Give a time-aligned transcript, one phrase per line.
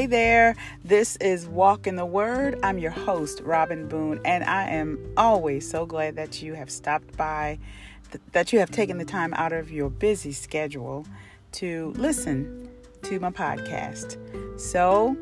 [0.00, 2.58] Hey there, this is Walk in the Word.
[2.62, 7.14] I'm your host, Robin Boone, and I am always so glad that you have stopped
[7.18, 7.58] by,
[8.10, 11.04] th- that you have taken the time out of your busy schedule
[11.52, 12.70] to listen
[13.02, 14.16] to my podcast.
[14.58, 15.18] So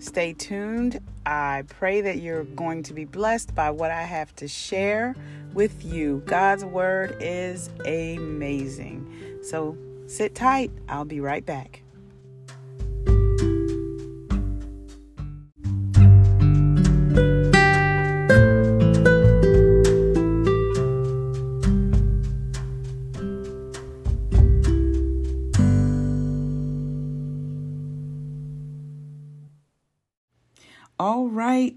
[0.00, 1.00] stay tuned.
[1.24, 5.16] I pray that you're going to be blessed by what I have to share
[5.54, 6.22] with you.
[6.26, 9.38] God's Word is amazing.
[9.42, 11.83] So sit tight, I'll be right back.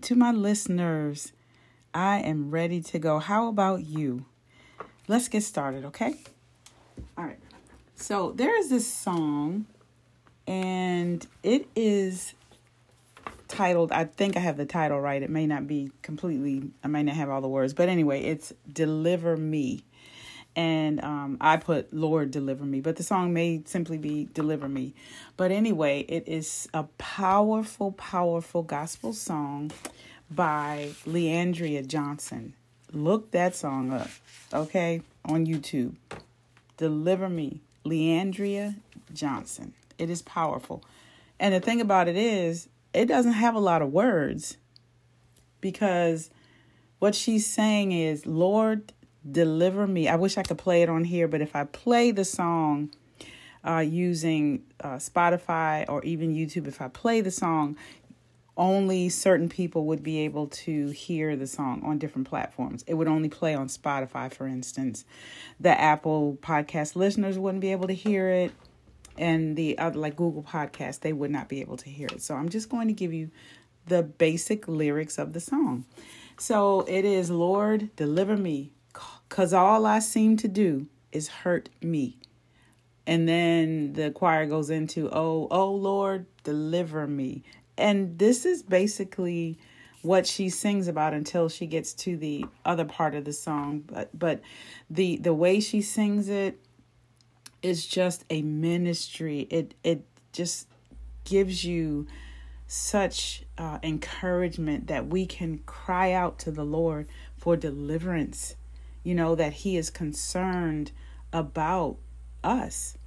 [0.07, 1.33] To my listeners,
[1.93, 3.19] I am ready to go.
[3.19, 4.23] How about you?
[5.09, 6.15] Let's get started, okay?
[7.17, 7.39] All right.
[7.95, 9.65] So there is this song,
[10.47, 12.35] and it is
[13.49, 15.21] titled, I think I have the title right.
[15.21, 18.53] It may not be completely, I may not have all the words, but anyway, it's
[18.71, 19.83] Deliver Me
[20.57, 24.95] and um, I put Lord deliver me, but the song may simply be deliver me.
[25.37, 29.71] But anyway, it is a powerful, powerful gospel song
[30.31, 32.55] by Le'Andria Johnson.
[32.91, 34.09] Look that song up,
[34.51, 35.93] okay, on YouTube.
[36.77, 38.75] Deliver me, Le'Andria
[39.13, 39.73] Johnson.
[39.99, 40.83] It is powerful.
[41.39, 44.57] And the thing about it is, it doesn't have a lot of words
[45.61, 46.31] because
[46.97, 48.91] what she's saying is, Lord,
[49.29, 50.07] Deliver Me.
[50.07, 52.91] I wish I could play it on here, but if I play the song
[53.67, 57.77] uh, using uh, Spotify or even YouTube, if I play the song,
[58.55, 62.83] only certain people would be able to hear the song on different platforms.
[62.87, 65.05] It would only play on Spotify, for instance.
[65.59, 68.51] The Apple podcast listeners wouldn't be able to hear it,
[69.17, 72.21] and the other, like Google Podcast, they would not be able to hear it.
[72.21, 73.29] So I'm just going to give you
[73.87, 75.85] the basic lyrics of the song.
[76.37, 78.71] So it is, Lord, deliver me
[79.27, 82.17] because all I seem to do is hurt me.
[83.05, 87.43] And then the choir goes into, oh, oh Lord, deliver me.
[87.77, 89.57] And this is basically
[90.01, 93.83] what she sings about until she gets to the other part of the song.
[93.85, 94.41] But but
[94.89, 96.59] the the way she sings it
[97.61, 99.47] is just a ministry.
[99.49, 100.67] It it just
[101.23, 102.07] gives you
[102.67, 107.07] such uh, encouragement that we can cry out to the Lord
[107.37, 108.55] for deliverance
[109.07, 110.91] you know, that He is concerned
[111.31, 111.97] about
[112.43, 112.97] us.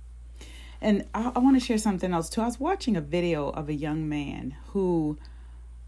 [0.81, 2.41] And I, I want to share something else too.
[2.41, 5.19] I was watching a video of a young man who,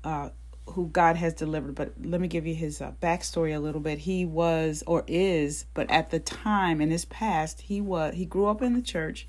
[0.04, 0.28] uh,
[0.66, 1.74] who God has delivered.
[1.74, 4.00] But let me give you his uh, backstory a little bit.
[4.00, 8.46] He was or is, but at the time in his past, he was he grew
[8.48, 9.26] up in the church.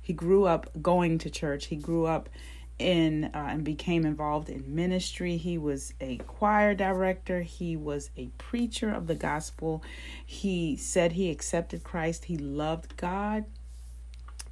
[0.00, 1.66] He grew up going to church.
[1.66, 2.30] He grew up
[2.78, 5.36] in uh, and became involved in ministry.
[5.36, 7.42] He was a choir director.
[7.42, 9.82] He was a preacher of the gospel.
[10.24, 12.26] He said he accepted Christ.
[12.26, 13.44] He loved God.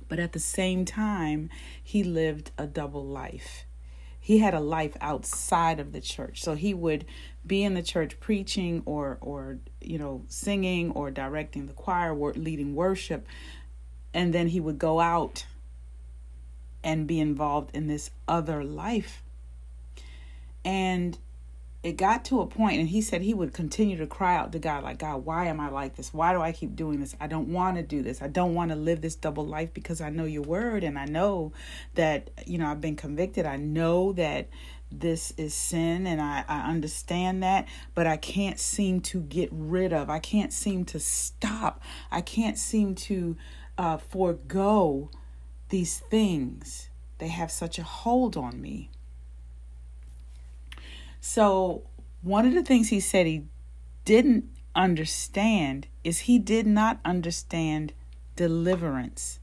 [0.08, 1.50] But at the same time,
[1.82, 3.64] he lived a double life.
[4.20, 6.42] He had a life outside of the church.
[6.42, 7.04] So he would
[7.46, 12.32] be in the church preaching or or you know singing or directing the choir, or
[12.34, 13.26] leading worship,
[14.12, 15.46] and then he would go out
[16.86, 19.24] and be involved in this other life.
[20.64, 21.18] And
[21.82, 24.60] it got to a point, and he said he would continue to cry out to
[24.60, 26.14] God, like, God, why am I like this?
[26.14, 27.16] Why do I keep doing this?
[27.20, 28.22] I don't want to do this.
[28.22, 31.06] I don't want to live this double life because I know your word and I
[31.06, 31.52] know
[31.94, 33.46] that, you know, I've been convicted.
[33.46, 34.48] I know that
[34.90, 37.66] this is sin and I, I understand that,
[37.96, 41.82] but I can't seem to get rid of, I can't seem to stop,
[42.12, 43.36] I can't seem to
[43.76, 45.10] uh, forego
[45.68, 46.88] these things,
[47.18, 48.90] they have such a hold on me.
[51.20, 51.82] So,
[52.22, 53.44] one of the things he said he
[54.04, 57.92] didn't understand is he did not understand
[58.36, 59.40] deliverance.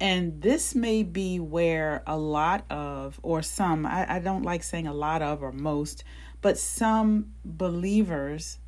[0.00, 4.86] And this may be where a lot of, or some, I, I don't like saying
[4.86, 6.04] a lot of or most,
[6.42, 8.58] but some believers,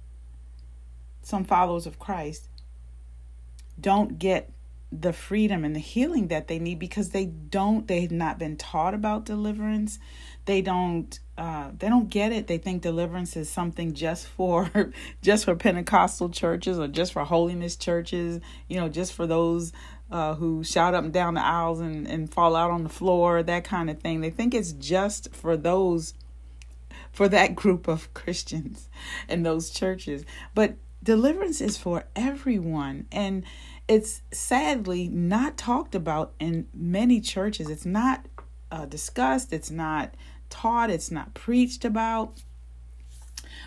[1.22, 2.48] some followers of Christ,
[3.80, 4.50] don't get
[4.90, 8.94] the freedom and the healing that they need because they don't they've not been taught
[8.94, 9.98] about deliverance.
[10.46, 12.46] They don't uh, they don't get it.
[12.46, 14.92] They think deliverance is something just for
[15.22, 19.72] just for pentecostal churches or just for holiness churches you know just for those
[20.10, 23.42] uh, who shout up and down the aisles and, and fall out on the floor
[23.42, 24.20] that kind of thing.
[24.20, 26.14] They think it's just for those
[27.12, 28.88] for that group of christians
[29.28, 30.24] and those churches.
[30.54, 33.06] But deliverance is for everyone.
[33.12, 33.44] And
[33.88, 37.70] it's sadly not talked about in many churches.
[37.70, 38.26] It's not
[38.70, 40.14] uh, discussed, it's not
[40.50, 42.42] taught, it's not preached about.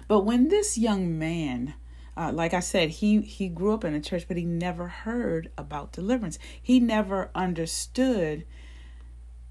[0.07, 1.73] But when this young man,
[2.15, 5.49] uh, like I said, he he grew up in a church, but he never heard
[5.57, 6.37] about deliverance.
[6.61, 8.45] He never understood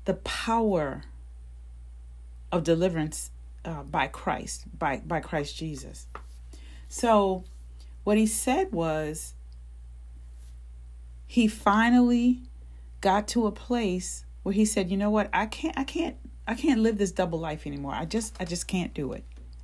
[0.04, 1.02] the power
[2.52, 3.30] of deliverance
[3.64, 6.06] uh, by Christ, by by Christ Jesus.
[6.88, 7.44] So,
[8.04, 9.34] what he said was,
[11.30, 12.42] he finally
[13.00, 15.30] got to a place where he said, "You know what?
[15.32, 17.92] I can't, I can't, I can't live this double life anymore.
[17.94, 19.22] I just, I just can't do it,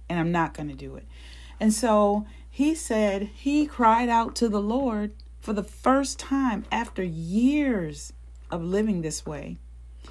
[0.09, 1.09] and I'm not going to do it."
[1.59, 7.03] And so he said he cried out to the Lord for the first time after
[7.03, 8.13] years
[8.49, 9.59] of living this way.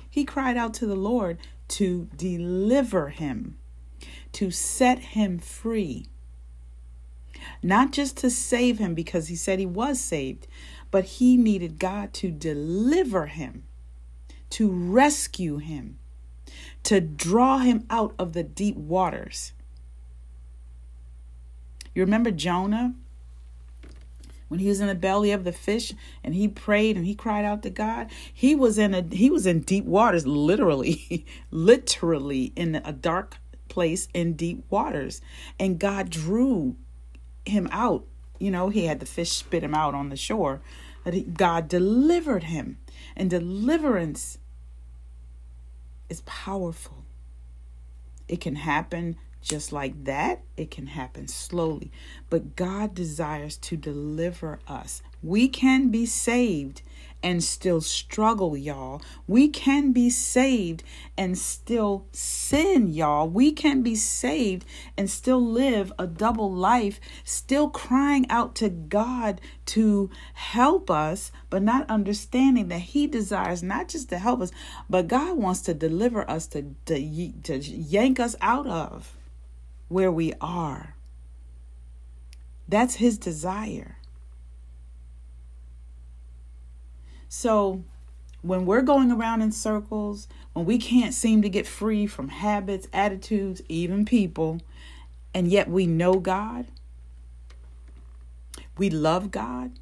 [0.10, 1.38] He cried out to the Lord
[1.70, 3.58] to deliver him,
[4.34, 6.08] to set him free.
[7.64, 10.48] Not just to save him because he said he was saved,
[10.92, 13.64] but he needed God to deliver him,
[14.52, 16.00] to rescue him,
[16.84, 19.54] to draw him out of the deep waters.
[21.94, 22.96] You remember Jonah?
[24.48, 25.94] when he was in the belly of the fish
[26.24, 29.46] and he prayed and he cried out to God he was in a he was
[29.46, 33.38] in deep waters literally literally in a dark
[33.70, 35.22] place in deep waters
[35.60, 36.76] and God drew
[37.46, 38.06] him out
[38.40, 40.62] you know he had the fish spit him out on the shore
[41.04, 42.78] that God delivered him
[43.16, 44.38] and deliverance
[46.10, 47.06] is powerful
[48.28, 51.92] it can happen just like that, it can happen slowly.
[52.32, 55.04] But God desires to deliver us.
[55.26, 56.84] We can be saved
[57.24, 59.02] and still struggle, y'all.
[59.26, 60.84] We can be saved
[61.18, 63.28] and still sin, y'all.
[63.28, 69.42] We can be saved and still live a double life, still crying out to God
[69.66, 74.52] to help us, but not understanding that He desires not just to help us,
[74.88, 79.18] but God wants to deliver us, to, to, to yank us out of
[79.88, 80.96] where we are.
[82.70, 83.98] That's His desire.
[87.38, 87.84] So
[88.44, 92.88] when we're going around in circles, when we can't seem to get free from habits,
[92.94, 94.62] attitudes, even people,
[95.34, 96.68] and yet we know God,
[98.78, 99.74] we love God,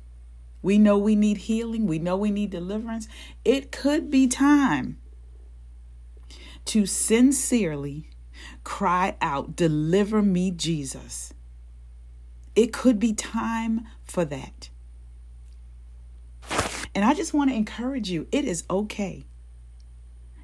[0.63, 3.07] we know we need healing, we know we need deliverance,
[3.45, 4.97] it could be time
[6.65, 8.09] to sincerely
[8.63, 11.35] cry out, Deliver me, Jesus.
[12.55, 14.69] It could be time for that.
[16.95, 19.25] And I just want to encourage you it is okay.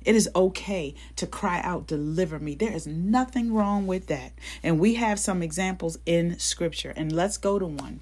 [0.05, 2.55] It is okay to cry out, Deliver me.
[2.55, 4.31] There is nothing wrong with that.
[4.63, 6.93] And we have some examples in Scripture.
[6.95, 7.99] And let's go to one.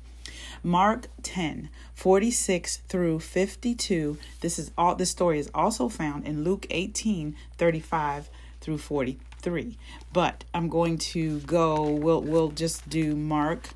[0.63, 4.17] Mark 10, 46 through 52.
[4.41, 8.29] This is all this story is also found in Luke 18, 35
[8.61, 9.77] through 43.
[10.13, 13.69] But I'm going to go, we'll we'll just do Mark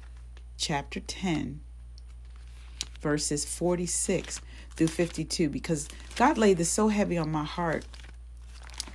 [0.58, 1.62] chapter 10,
[3.02, 4.42] verses 46
[4.82, 7.86] through 52 because God laid this so heavy on my heart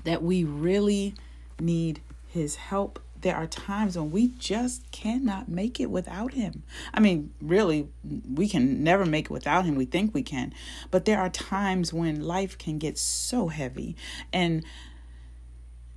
[0.02, 1.14] that we really
[1.60, 2.98] need his help.
[3.20, 6.64] There are times when we just cannot make it without him.
[6.92, 7.86] I mean, really,
[8.34, 9.76] we can never make it without him.
[9.76, 10.52] We think we can.
[10.90, 13.94] But there are times when life can get so heavy
[14.32, 14.64] and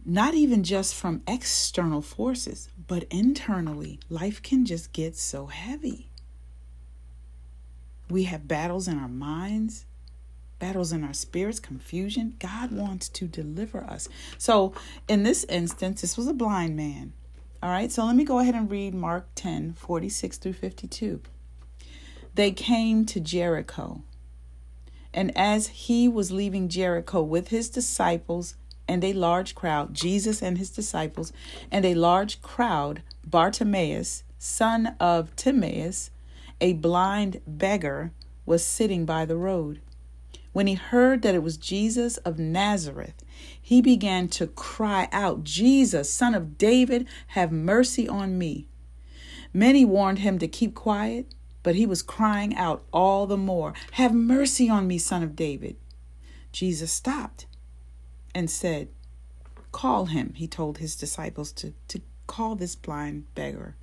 [0.05, 6.09] not even just from external forces, but internally, life can just get so heavy.
[8.10, 9.86] We have battles in our minds,
[10.58, 12.36] battles in our spirits, confusion.
[12.39, 14.10] God wants to deliver us.
[14.38, 14.74] So,
[15.08, 17.13] in this instance, this was a blind man.
[17.62, 21.22] All right, so let me go ahead and read Mark 10 46 through 52.
[22.36, 24.01] They came to Jericho.
[25.13, 28.56] And as he was leaving Jericho with his disciples
[28.88, 31.34] and a large crowd, Jesus and his disciples,
[31.72, 36.12] and a large crowd, Bartimaeus, son of Timaeus,
[36.62, 38.12] a blind beggar
[38.46, 39.82] was sitting by the road.
[40.51, 43.24] When he heard that it was Jesus of Nazareth,
[43.62, 48.68] he began to cry out, Jesus, son of David, have mercy on me.
[49.54, 54.13] Many warned him to keep quiet, but he was crying out all the more, Have
[54.13, 55.75] mercy on me, son of David.
[56.51, 57.46] Jesus stopped
[58.34, 58.89] and said,
[59.72, 63.75] Call him, he told his disciples to, to call this blind beggar.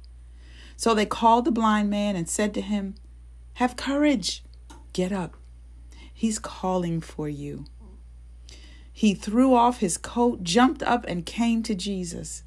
[0.76, 2.94] So they called the blind man and said to him,
[3.54, 4.44] Have courage,
[4.92, 5.36] get up.
[6.12, 7.64] He's calling for you.
[8.92, 12.44] He threw off his coat, jumped up, and came to Jesus.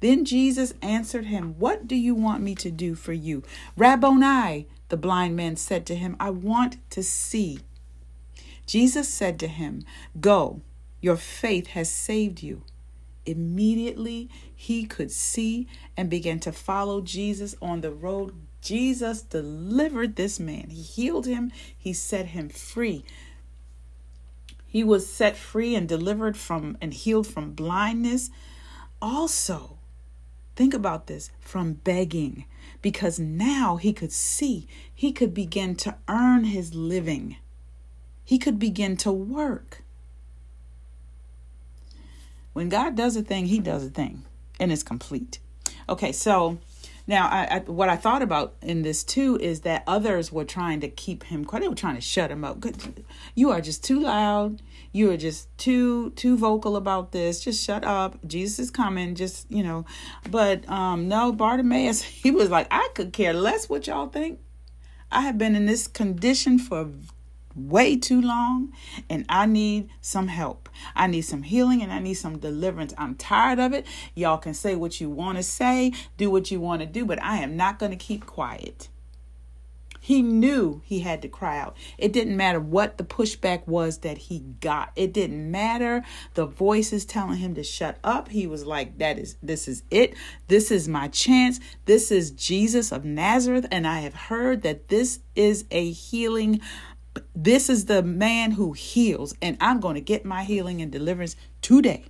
[0.00, 3.42] Then Jesus answered him, What do you want me to do for you?
[3.76, 7.60] Rabboni, the blind man said to him, I want to see.
[8.66, 9.82] Jesus said to him,
[10.20, 10.62] Go,
[11.00, 12.62] Your faith has saved you.
[13.26, 18.34] Immediately, he could see and began to follow Jesus on the road.
[18.60, 20.68] Jesus delivered this man.
[20.68, 23.02] He healed him, he set him free.
[24.66, 28.28] He was set free and delivered from and healed from blindness.
[29.00, 29.78] Also,
[30.56, 32.44] think about this from begging,
[32.82, 37.38] because now he could see, he could begin to earn his living,
[38.22, 39.82] he could begin to work.
[42.52, 44.24] When God does a thing, He does a thing,
[44.60, 45.40] and it's complete.
[45.88, 46.58] Okay, so
[47.06, 50.80] now I, I, what I thought about in this too is that others were trying
[50.80, 51.62] to keep him quiet.
[51.62, 52.64] They were trying to shut him up.
[53.34, 54.62] You are just too loud.
[54.92, 57.42] You are just too too vocal about this.
[57.42, 58.24] Just shut up.
[58.26, 59.16] Jesus is coming.
[59.16, 59.86] Just you know.
[60.30, 64.38] But um no, Bartimaeus, he was like, I could care less what y'all think.
[65.10, 66.88] I have been in this condition for
[67.54, 68.72] way too long
[69.08, 70.68] and I need some help.
[70.94, 72.94] I need some healing and I need some deliverance.
[72.96, 73.86] I'm tired of it.
[74.14, 77.22] Y'all can say what you want to say, do what you want to do, but
[77.22, 78.88] I am not going to keep quiet.
[80.02, 81.76] He knew he had to cry out.
[81.98, 84.92] It didn't matter what the pushback was that he got.
[84.96, 86.02] It didn't matter
[86.34, 88.28] the voices telling him to shut up.
[88.28, 90.14] He was like, that is this is it.
[90.48, 91.60] This is my chance.
[91.84, 96.60] This is Jesus of Nazareth and I have heard that this is a healing
[97.34, 101.36] this is the man who heals, and I'm going to get my healing and deliverance
[101.62, 102.04] today.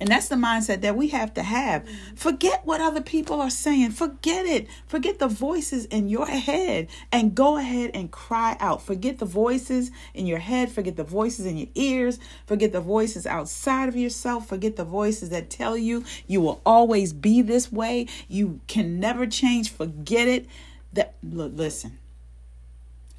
[0.00, 1.84] And that's the mindset that we have to have.
[1.84, 2.14] Mm-hmm.
[2.16, 3.92] Forget what other people are saying.
[3.92, 4.66] Forget it.
[4.86, 8.82] Forget the voices in your head and go ahead and cry out.
[8.82, 10.72] Forget the voices in your head.
[10.72, 12.18] Forget the voices in your ears.
[12.46, 14.48] Forget the voices outside of yourself.
[14.48, 18.08] Forget the voices that tell you you will always be this way.
[18.28, 19.70] You can never change.
[19.70, 20.46] Forget it.
[20.92, 21.98] That look, listen.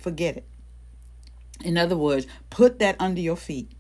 [0.03, 0.47] Forget it.
[1.63, 3.71] In other words, put that under your feet.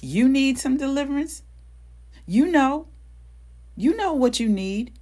[0.00, 1.42] You need some deliverance.
[2.26, 2.88] You know.
[3.76, 4.98] You know what you need.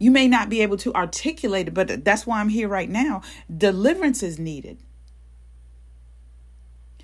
[0.00, 3.22] You may not be able to articulate it, but that's why I'm here right now.
[3.56, 4.78] Deliverance is needed.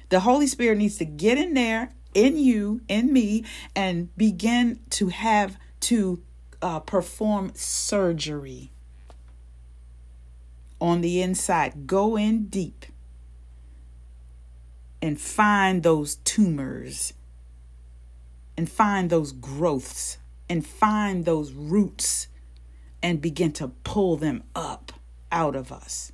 [0.08, 3.44] The Holy Spirit needs to get in there, in you, in me,
[3.76, 6.22] and begin to have to
[6.60, 8.72] uh, perform surgery
[10.80, 11.86] on the inside.
[11.86, 12.86] Go in deep
[15.02, 17.12] and find those tumors
[18.56, 20.18] and find those growths
[20.48, 22.28] and find those roots
[23.02, 24.92] and begin to pull them up
[25.30, 26.12] out of us.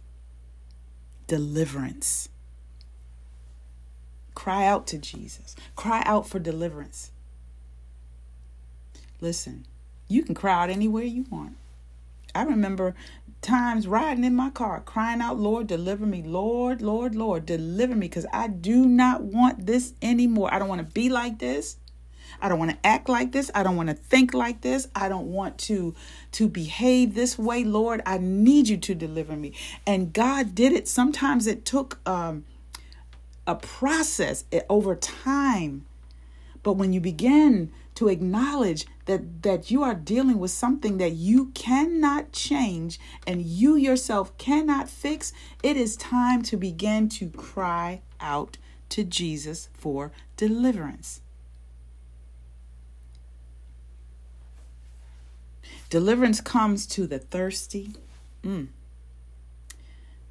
[1.26, 2.28] Deliverance.
[4.34, 5.54] Cry out to Jesus.
[5.76, 7.12] Cry out for deliverance.
[9.20, 9.66] Listen,
[10.08, 11.56] you can cry out anywhere you want.
[12.34, 12.94] I remember
[13.42, 16.22] times riding in my car crying out, Lord, deliver me.
[16.22, 20.52] Lord, Lord, Lord, deliver me because I do not want this anymore.
[20.52, 21.76] I don't want to be like this.
[22.40, 23.50] I don't want to act like this.
[23.54, 24.88] I don't want to think like this.
[24.94, 25.94] I don't want to
[26.32, 27.62] to behave this way.
[27.62, 29.52] Lord, I need you to deliver me.
[29.86, 30.88] And God did it.
[30.88, 32.44] Sometimes it took um,
[33.46, 35.84] a process over time.
[36.62, 41.46] But when you begin to acknowledge that that you are dealing with something that you
[41.54, 45.32] cannot change and you yourself cannot fix
[45.62, 48.56] it is time to begin to cry out
[48.88, 51.20] to Jesus for deliverance
[55.90, 57.92] deliverance comes to the thirsty
[58.42, 58.68] mm.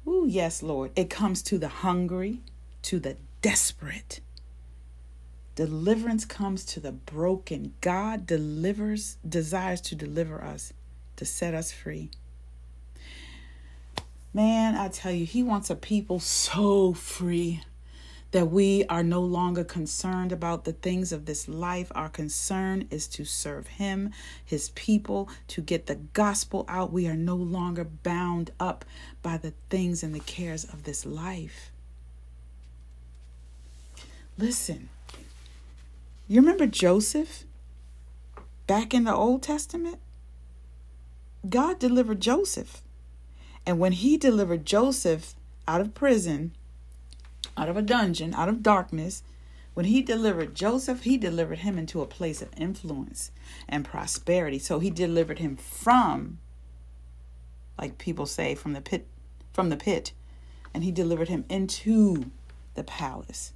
[0.06, 0.90] Ooh, yes, Lord.
[0.96, 2.40] It comes to the hungry,
[2.82, 4.20] to the desperate
[5.54, 7.74] Deliverance comes to the broken.
[7.80, 10.72] God delivers, desires to deliver us,
[11.16, 12.10] to set us free.
[14.32, 17.62] Man, I tell you, He wants a people so free
[18.30, 21.92] that we are no longer concerned about the things of this life.
[21.94, 24.10] Our concern is to serve Him,
[24.42, 26.92] His people, to get the gospel out.
[26.92, 28.86] We are no longer bound up
[29.22, 31.70] by the things and the cares of this life.
[34.38, 34.88] Listen,
[36.34, 37.44] you remember Joseph
[38.66, 39.98] back in the Old Testament?
[41.48, 42.82] God delivered Joseph.
[43.66, 45.34] And when he delivered Joseph
[45.68, 46.56] out of prison,
[47.56, 49.22] out of a dungeon, out of darkness,
[49.74, 53.30] when he delivered Joseph, he delivered him into a place of influence
[53.68, 54.58] and prosperity.
[54.58, 56.38] So he delivered him from,
[57.78, 59.06] like people say, from the pit,
[59.52, 60.12] from the pit,
[60.72, 62.30] and he delivered him into
[62.74, 63.52] the palace.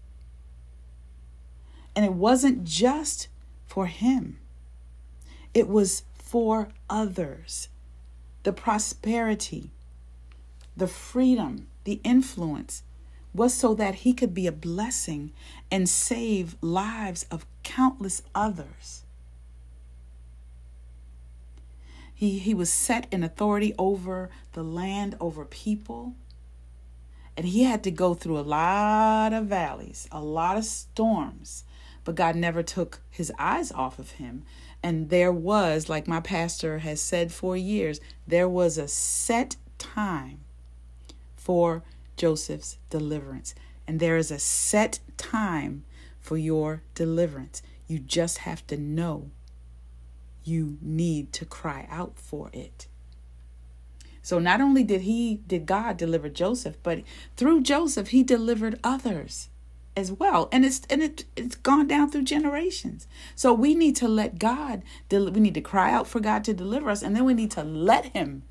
[1.96, 3.26] And it wasn't just
[3.66, 4.38] for him,
[5.52, 7.68] it was for others.
[8.42, 9.72] The prosperity,
[10.76, 12.84] the freedom, the influence
[13.34, 15.32] was so that he could be a blessing
[15.70, 19.02] and save lives of countless others.
[22.14, 26.14] He, he was set in authority over the land, over people.
[27.36, 31.64] And he had to go through a lot of valleys, a lot of storms,
[32.06, 34.44] but God never took his eyes off of him.
[34.80, 40.38] And there was, like my pastor has said for years, there was a set time
[41.34, 41.82] for
[42.16, 43.56] Joseph's deliverance.
[43.88, 45.84] And there is a set time
[46.20, 47.60] for your deliverance.
[47.88, 49.30] You just have to know
[50.44, 52.86] you need to cry out for it.
[54.22, 57.02] So not only did he did God deliver Joseph, but
[57.36, 59.48] through Joseph he delivered others
[59.96, 60.48] as well.
[60.52, 63.06] And it's and it it's gone down through generations.
[63.34, 66.90] So we need to let God we need to cry out for God to deliver
[66.90, 68.42] us and then we need to let him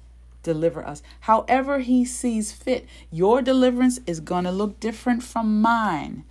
[0.44, 1.02] deliver us.
[1.22, 2.86] However he sees fit.
[3.12, 6.24] Your deliverance is going to look different from mine.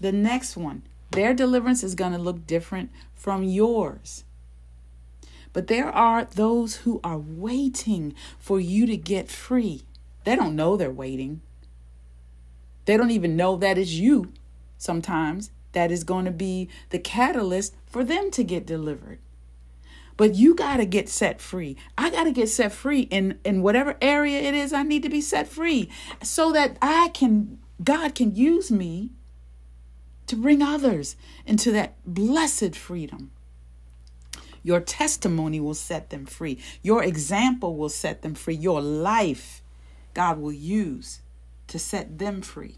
[0.00, 4.24] The next one, their deliverance is going to look different from yours.
[5.52, 9.82] But there are those who are waiting for you to get free.
[10.24, 11.40] They don't know they're waiting.
[12.88, 14.32] They don't even know that it's you
[14.78, 19.18] sometimes that is going to be the catalyst for them to get delivered.
[20.16, 21.76] But you got to get set free.
[21.98, 25.10] I got to get set free in in whatever area it is I need to
[25.10, 25.90] be set free
[26.22, 29.10] so that I can God can use me
[30.26, 31.14] to bring others
[31.44, 33.32] into that blessed freedom.
[34.62, 36.58] Your testimony will set them free.
[36.82, 38.54] Your example will set them free.
[38.54, 39.62] Your life,
[40.14, 41.20] God will use
[41.68, 42.76] to set them free.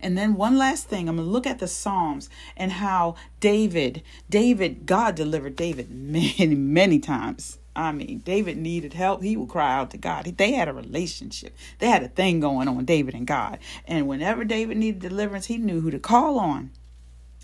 [0.00, 4.02] And then one last thing, I'm going to look at the Psalms and how David,
[4.28, 7.58] David, God delivered David many, many times.
[7.74, 9.22] I mean, David needed help.
[9.22, 10.24] He would cry out to God.
[10.24, 11.54] They had a relationship.
[11.78, 13.58] They had a thing going on, David and God.
[13.86, 16.72] And whenever David needed deliverance, he knew who to call on.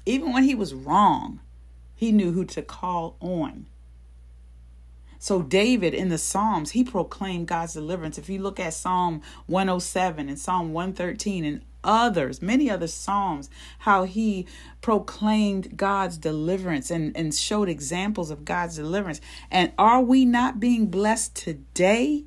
[0.04, 1.40] Even when he was wrong,
[1.94, 3.66] he knew who to call on.
[5.24, 8.18] So David in the Psalms, he proclaimed God's deliverance.
[8.18, 14.04] If you look at Psalm 107 and Psalm 113 and others, many other Psalms, how
[14.04, 14.46] he
[14.82, 19.22] proclaimed God's deliverance and, and showed examples of God's deliverance.
[19.50, 22.24] And are we not being blessed today?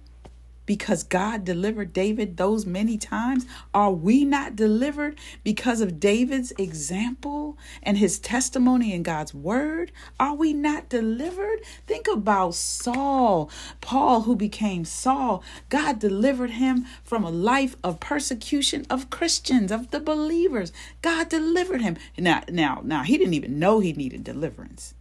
[0.67, 3.47] Because God delivered David those many times?
[3.73, 9.91] Are we not delivered because of David's example and his testimony in God's word?
[10.19, 11.61] Are we not delivered?
[11.87, 13.49] Think about Saul,
[13.81, 15.43] Paul, who became Saul.
[15.69, 20.71] God delivered him from a life of persecution of Christians, of the believers.
[21.01, 21.97] God delivered him.
[22.17, 24.93] Now, now, now, he didn't even know he needed deliverance.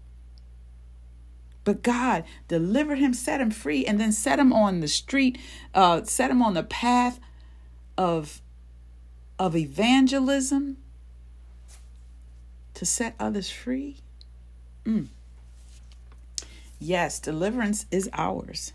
[1.66, 5.36] But God delivered him, set him free, and then set him on the street,
[5.74, 7.18] uh, set him on the path
[7.98, 8.40] of,
[9.36, 10.76] of evangelism
[12.74, 13.96] to set others free.
[14.84, 15.08] Mm.
[16.78, 18.72] Yes, deliverance is ours.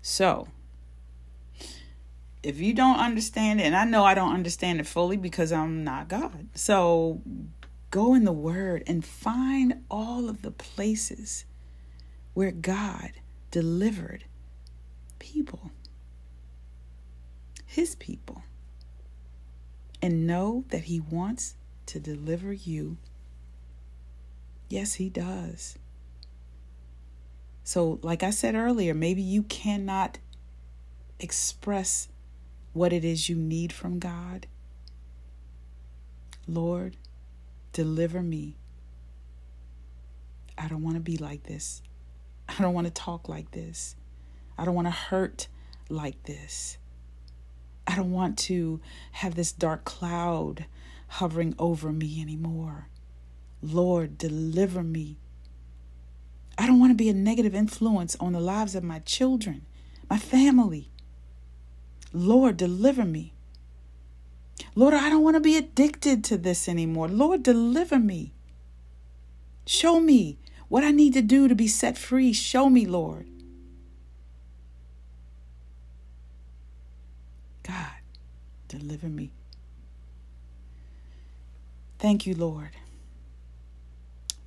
[0.00, 0.48] So,
[2.42, 5.84] if you don't understand it, and I know I don't understand it fully because I'm
[5.84, 6.48] not God.
[6.54, 7.20] So
[7.92, 11.44] Go in the Word and find all of the places
[12.32, 13.12] where God
[13.50, 14.24] delivered
[15.18, 15.70] people,
[17.66, 18.44] His people,
[20.00, 22.96] and know that He wants to deliver you.
[24.70, 25.76] Yes, He does.
[27.62, 30.18] So, like I said earlier, maybe you cannot
[31.20, 32.08] express
[32.72, 34.46] what it is you need from God.
[36.48, 36.96] Lord,
[37.72, 38.56] Deliver me.
[40.58, 41.82] I don't want to be like this.
[42.48, 43.96] I don't want to talk like this.
[44.58, 45.48] I don't want to hurt
[45.88, 46.78] like this.
[47.86, 48.80] I don't want to
[49.12, 50.66] have this dark cloud
[51.08, 52.88] hovering over me anymore.
[53.62, 55.18] Lord, deliver me.
[56.58, 59.66] I don't want to be a negative influence on the lives of my children,
[60.10, 60.90] my family.
[62.12, 63.32] Lord, deliver me.
[64.74, 67.08] Lord, I don't want to be addicted to this anymore.
[67.08, 68.32] Lord, deliver me.
[69.66, 70.38] Show me
[70.68, 72.32] what I need to do to be set free.
[72.32, 73.26] Show me, Lord.
[77.62, 77.92] God,
[78.68, 79.30] deliver me.
[81.98, 82.70] Thank you, Lord.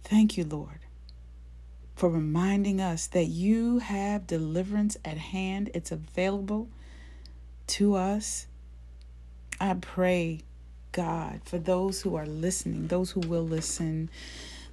[0.03, 0.79] Thank you, Lord,
[1.95, 5.69] for reminding us that you have deliverance at hand.
[5.73, 6.67] It's available
[7.67, 8.47] to us
[9.59, 10.41] I pray,
[10.91, 14.09] God, for those who are listening, those who will listen,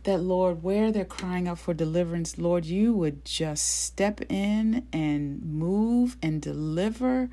[0.05, 5.43] that Lord, where they're crying out for deliverance, Lord, you would just step in and
[5.43, 7.31] move and deliver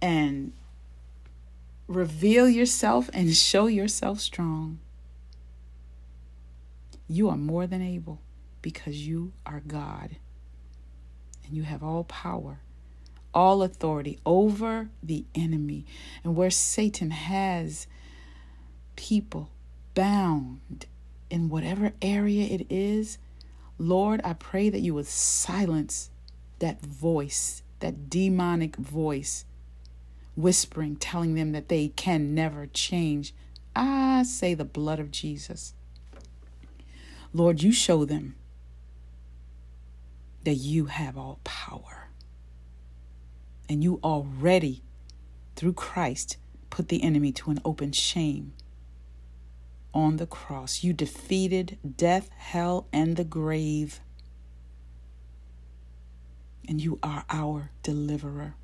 [0.00, 0.52] and
[1.86, 4.80] reveal yourself and show yourself strong.
[7.06, 8.20] You are more than able
[8.62, 10.16] because you are God
[11.44, 12.60] and you have all power,
[13.34, 15.84] all authority over the enemy.
[16.22, 17.86] And where Satan has
[18.96, 19.50] people
[19.94, 20.86] bound
[21.30, 23.18] in whatever area it is,
[23.78, 26.10] Lord, I pray that you would silence
[26.58, 29.44] that voice, that demonic voice,
[30.36, 33.34] whispering, telling them that they can never change.
[33.74, 35.74] I say the blood of Jesus.
[37.32, 38.36] Lord, you show them
[40.44, 42.01] that you have all power.
[43.68, 44.82] And you already,
[45.56, 46.36] through Christ,
[46.70, 48.52] put the enemy to an open shame
[49.94, 50.82] on the cross.
[50.82, 54.00] You defeated death, hell, and the grave.
[56.68, 58.54] And you are our deliverer.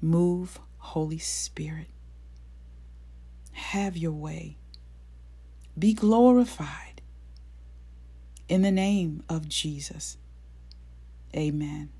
[0.00, 1.88] Move, Holy Spirit.
[3.52, 4.58] Have your way.
[5.78, 7.00] Be glorified.
[8.48, 10.18] In the name of Jesus.
[11.34, 11.90] Amen.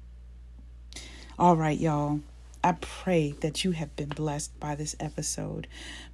[1.39, 2.21] All right, y'all.
[2.65, 5.67] I pray that you have been blessed by this episode.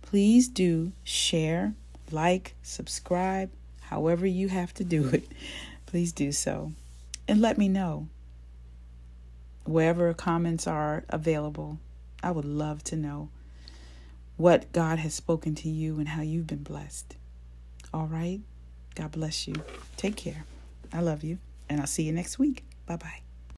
[0.02, 1.74] Please do share,
[2.11, 3.50] like, subscribe,
[3.82, 5.28] however you have to do it.
[5.87, 6.72] Please do so.
[7.28, 8.08] And let me know.
[9.64, 11.78] Wherever comments are available,
[12.20, 13.28] I would love to know
[14.37, 17.14] what God has spoken to you and how you've been blessed.
[17.94, 18.40] All right?
[18.96, 19.54] God bless you.
[19.96, 20.44] Take care.
[20.92, 21.38] I love you.
[21.68, 22.64] And I'll see you next week.
[22.87, 23.32] Bye bye.